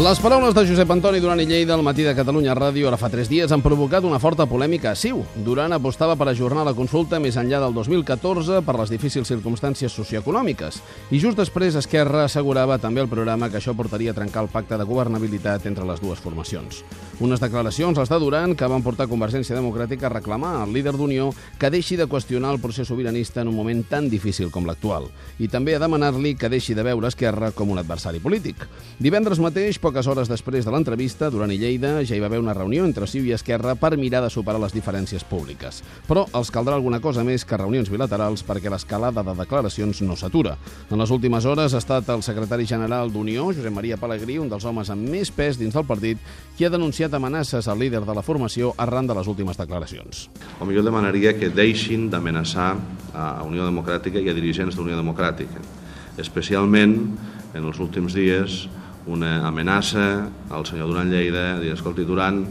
Les 0.00 0.16
paraules 0.16 0.54
de 0.56 0.62
Josep 0.64 0.88
Antoni 0.94 1.18
Duran 1.20 1.42
i 1.42 1.44
Lleida 1.44 1.74
al 1.76 1.82
matí 1.84 2.00
de 2.00 2.14
Catalunya 2.16 2.54
Ràdio 2.56 2.86
ara 2.88 2.96
fa 2.96 3.10
tres 3.12 3.28
dies 3.28 3.52
han 3.52 3.60
provocat 3.60 4.06
una 4.08 4.16
forta 4.18 4.46
polèmica 4.48 4.94
a 4.94 4.96
Siu. 4.96 5.18
Duran 5.44 5.74
apostava 5.76 6.14
per 6.16 6.30
ajornar 6.30 6.64
la 6.64 6.72
consulta 6.72 7.20
més 7.20 7.36
enllà 7.36 7.60
del 7.60 7.76
2014 7.76 8.62
per 8.64 8.78
les 8.78 8.94
difícils 8.94 9.28
circumstàncies 9.28 9.92
socioeconòmiques. 9.92 10.80
I 11.12 11.20
just 11.20 11.36
després 11.36 11.76
Esquerra 11.76 12.24
assegurava 12.24 12.78
també 12.80 13.04
al 13.04 13.12
programa 13.12 13.50
que 13.52 13.60
això 13.60 13.76
portaria 13.76 14.14
a 14.14 14.16
trencar 14.16 14.46
el 14.46 14.48
pacte 14.48 14.78
de 14.80 14.88
governabilitat 14.88 15.68
entre 15.68 15.84
les 15.84 16.00
dues 16.00 16.24
formacions. 16.24 16.80
Unes 17.20 17.42
declaracions, 17.44 17.98
les 18.00 18.08
de 18.08 18.18
Duran, 18.22 18.56
que 18.56 18.72
van 18.72 18.80
portar 18.80 19.04
Convergència 19.10 19.52
Democràtica 19.52 20.08
a 20.08 20.14
reclamar 20.14 20.54
al 20.62 20.72
líder 20.72 20.94
d'Unió 20.96 21.28
que 21.60 21.68
deixi 21.68 22.00
de 22.00 22.08
qüestionar 22.08 22.54
el 22.54 22.62
procés 22.64 22.88
sobiranista 22.88 23.42
en 23.44 23.52
un 23.52 23.58
moment 23.60 23.84
tan 23.84 24.08
difícil 24.08 24.48
com 24.48 24.64
l'actual. 24.64 25.10
I 25.36 25.52
també 25.52 25.76
a 25.76 25.84
demanar-li 25.84 26.32
que 26.40 26.48
deixi 26.48 26.72
de 26.72 26.88
veure 26.88 27.12
Esquerra 27.12 27.52
com 27.52 27.68
un 27.68 27.84
adversari 27.84 28.24
polític. 28.24 28.64
Divendres 28.96 29.44
mateix, 29.44 29.76
poques 29.90 30.06
hores 30.06 30.28
després 30.30 30.62
de 30.62 30.70
l'entrevista, 30.70 31.26
Duran 31.34 31.50
i 31.50 31.56
Lleida 31.58 32.04
ja 32.06 32.14
hi 32.14 32.20
va 32.22 32.28
haver 32.28 32.38
una 32.38 32.52
reunió 32.54 32.84
entre 32.86 33.08
Ciu 33.10 33.24
i 33.26 33.32
Esquerra 33.34 33.72
per 33.74 33.96
mirar 33.98 34.20
de 34.22 34.28
superar 34.30 34.60
les 34.62 34.70
diferències 34.70 35.24
públiques. 35.26 35.80
Però 36.06 36.22
els 36.38 36.52
caldrà 36.54 36.76
alguna 36.78 37.00
cosa 37.02 37.24
més 37.26 37.42
que 37.42 37.58
reunions 37.58 37.90
bilaterals 37.90 38.44
perquè 38.46 38.70
l'escalada 38.70 39.24
de 39.26 39.34
declaracions 39.34 40.02
no 40.06 40.14
s'atura. 40.14 40.54
En 40.92 41.02
les 41.02 41.10
últimes 41.10 41.42
hores 41.42 41.74
ha 41.74 41.82
estat 41.82 42.06
el 42.14 42.22
secretari 42.22 42.68
general 42.70 43.10
d'Unió, 43.10 43.48
Josep 43.50 43.74
Maria 43.74 43.98
Pellegrí, 43.98 44.38
un 44.38 44.52
dels 44.52 44.68
homes 44.68 44.92
amb 44.94 45.10
més 45.10 45.32
pes 45.34 45.58
dins 45.58 45.74
del 45.74 45.88
partit, 45.88 46.22
qui 46.54 46.68
ha 46.68 46.70
denunciat 46.70 47.16
amenaces 47.18 47.66
al 47.66 47.82
líder 47.82 48.04
de 48.06 48.14
la 48.14 48.22
formació 48.22 48.70
arran 48.78 49.10
de 49.10 49.18
les 49.18 49.26
últimes 49.26 49.58
declaracions. 49.58 50.28
O 50.60 50.68
millor 50.70 50.86
demanaria 50.86 51.34
que 51.34 51.50
deixin 51.50 52.06
d'amenaçar 52.12 52.76
a 53.10 53.30
Unió 53.42 53.66
Democràtica 53.66 54.22
i 54.22 54.30
a 54.30 54.38
dirigents 54.38 54.78
d'Unió 54.78 55.00
Democràtica, 55.00 55.64
especialment 56.22 57.00
en 57.58 57.64
els 57.64 57.82
últims 57.82 58.14
dies 58.14 58.68
una 59.06 59.46
amenaça 59.48 60.28
al 60.50 60.66
senyor 60.68 60.90
Duran 60.90 61.10
Lleida, 61.12 61.58
dir, 61.60 61.72
escolti, 61.72 62.04
Duran, 62.04 62.42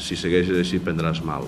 si 0.00 0.16
segueixes 0.16 0.56
així 0.62 0.80
prendràs 0.80 1.20
mal. 1.26 1.44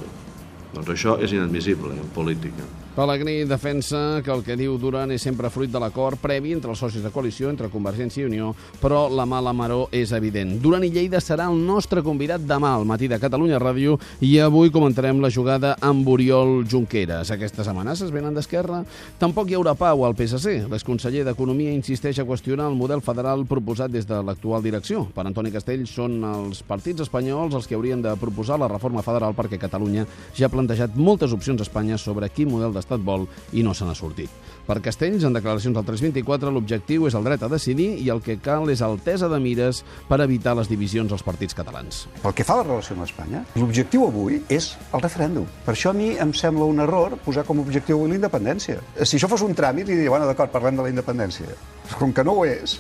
Doncs 0.73 0.93
això 0.93 1.19
és 1.25 1.33
inadmissible 1.33 1.97
en 1.97 2.09
política. 2.15 2.67
Pellegrí 2.93 3.45
defensa 3.45 4.21
que 4.23 4.31
el 4.31 4.43
que 4.45 4.53
diu 4.53 4.75
Duran 4.77 5.15
és 5.15 5.23
sempre 5.25 5.49
fruit 5.49 5.71
de 5.73 5.81
l'acord 5.81 6.21
previ 6.21 6.51
entre 6.53 6.69
els 6.75 6.81
socis 6.83 7.01
de 7.01 7.09
coalició, 7.09 7.49
entre 7.49 7.71
Convergència 7.73 8.21
i 8.21 8.27
Unió, 8.29 8.51
però 8.83 9.07
la 9.09 9.25
mala 9.25 9.55
maró 9.57 9.87
és 9.97 10.11
evident. 10.13 10.59
Duran 10.61 10.85
i 10.85 10.91
Lleida 10.93 11.23
serà 11.25 11.47
el 11.49 11.57
nostre 11.57 12.03
convidat 12.05 12.45
demà 12.45 12.75
al 12.77 12.85
matí 12.85 13.09
de 13.09 13.17
Catalunya 13.17 13.57
Ràdio 13.63 13.95
i 14.21 14.35
avui 14.45 14.69
comentarem 14.69 15.23
la 15.25 15.31
jugada 15.33 15.71
amb 15.81 16.11
Oriol 16.13 16.67
Junqueras. 16.69 17.31
Aquestes 17.33 17.71
amenaces 17.73 18.13
venen 18.13 18.37
d'Esquerra? 18.37 18.83
Tampoc 19.17 19.49
hi 19.49 19.57
haurà 19.57 19.73
pau 19.73 20.05
al 20.05 20.13
PSC. 20.13 20.69
L'exconseller 20.69 21.25
d'Economia 21.25 21.73
insisteix 21.73 22.21
a 22.21 22.29
qüestionar 22.29 22.69
el 22.69 22.77
model 22.77 23.01
federal 23.01 23.47
proposat 23.49 23.97
des 23.97 24.05
de 24.05 24.21
l'actual 24.21 24.61
direcció. 24.61 25.07
Per 25.17 25.25
Antoni 25.25 25.55
Castell 25.57 25.87
són 25.89 26.21
els 26.35 26.61
partits 26.61 27.09
espanyols 27.09 27.57
els 27.57 27.65
que 27.65 27.81
haurien 27.81 28.05
de 28.05 28.13
proposar 28.21 28.61
la 28.61 28.69
reforma 28.69 29.01
federal 29.01 29.33
perquè 29.33 29.57
Catalunya 29.65 30.05
ja 30.37 30.51
ha 30.51 30.53
plantejat 30.53 30.93
moltes 31.01 31.33
opcions 31.33 31.65
a 31.65 31.71
Espanya 31.71 31.97
sobre 31.97 32.29
quin 32.29 32.53
model 32.53 32.77
de 32.77 32.82
l'estat 32.83 33.03
vol 33.03 33.29
i 33.55 33.63
no 33.63 33.75
se 33.75 33.87
n'ha 33.87 33.95
sortit. 33.95 34.43
Per 34.63 34.79
Castells, 34.79 35.25
en 35.27 35.35
declaracions 35.35 35.77
al 35.79 35.87
324, 35.87 36.51
l'objectiu 36.55 37.09
és 37.09 37.17
el 37.19 37.25
dret 37.27 37.43
a 37.43 37.51
decidir 37.51 37.89
i 37.99 38.07
el 38.15 38.23
que 38.23 38.37
cal 38.39 38.71
és 38.71 38.83
altesa 38.83 39.27
de 39.31 39.41
mires 39.43 39.83
per 40.07 40.21
evitar 40.23 40.55
les 40.55 40.71
divisions 40.71 41.11
als 41.11 41.25
partits 41.27 41.57
catalans. 41.59 42.05
Pel 42.23 42.37
que 42.39 42.47
fa 42.47 42.55
a 42.55 42.63
la 42.63 42.69
relació 42.69 42.95
amb 42.95 43.09
Espanya, 43.09 43.43
l'objectiu 43.59 44.07
avui 44.07 44.39
és 44.47 44.73
el 44.95 45.03
referèndum. 45.03 45.51
Per 45.67 45.75
això 45.75 45.91
a 45.91 45.99
mi 45.99 46.13
em 46.15 46.31
sembla 46.31 46.71
un 46.71 46.79
error 46.87 47.19
posar 47.27 47.47
com 47.49 47.59
a 47.59 47.67
objectiu 47.67 47.99
avui 47.99 48.15
la 48.15 48.21
independència. 48.23 48.79
Si 49.03 49.19
això 49.19 49.31
fos 49.31 49.43
un 49.43 49.59
tràmit, 49.59 49.89
li 49.89 49.99
diria, 49.99 50.15
bueno, 50.15 50.31
d'acord, 50.31 50.55
parlem 50.55 50.79
de 50.79 50.87
la 50.87 50.95
independència. 50.95 51.59
Com 51.99 52.15
que 52.15 52.23
no 52.23 52.39
ho 52.39 52.47
és, 52.47 52.79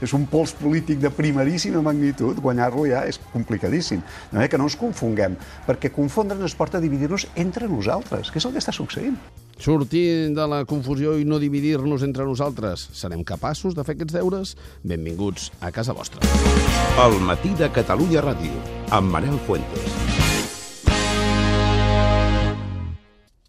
és 0.00 0.14
un 0.16 0.26
pols 0.30 0.54
polític 0.58 1.00
de 1.02 1.10
primeríssima 1.14 1.82
magnitud, 1.84 2.40
guanyar-lo 2.42 2.86
ja 2.88 3.04
és 3.08 3.20
complicadíssim. 3.32 4.02
De 4.02 4.36
manera 4.36 4.50
que 4.52 4.60
no 4.60 4.68
ens 4.68 4.78
confonguem, 4.80 5.38
perquè 5.68 5.92
confondre'ns 5.94 6.48
ens 6.48 6.58
porta 6.58 6.78
a 6.78 6.84
dividir-nos 6.84 7.28
entre 7.36 7.68
nosaltres, 7.68 8.30
que 8.30 8.40
és 8.40 8.46
el 8.46 8.54
que 8.54 8.62
està 8.62 8.74
succeint. 8.74 9.18
Sortir 9.58 10.34
de 10.34 10.46
la 10.50 10.64
confusió 10.66 11.14
i 11.18 11.24
no 11.28 11.38
dividir-nos 11.38 12.02
entre 12.02 12.26
nosaltres. 12.26 12.88
Serem 12.92 13.22
capaços 13.22 13.76
de 13.76 13.86
fer 13.86 13.94
aquests 13.94 14.18
deures? 14.18 14.56
Benvinguts 14.82 15.52
a 15.60 15.70
casa 15.70 15.94
vostra. 15.94 16.20
El 17.06 17.20
matí 17.22 17.54
de 17.58 17.70
Catalunya 17.70 18.24
Ràdio, 18.24 18.54
amb 18.90 19.14
Manel 19.14 19.38
Fuentes. 19.46 20.23